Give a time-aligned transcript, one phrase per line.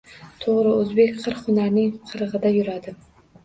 [0.45, 2.99] To‘g‘ri, o‘zbek qirq hunarning qirida yuradi